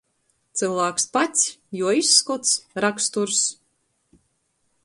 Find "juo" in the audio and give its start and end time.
1.81-1.93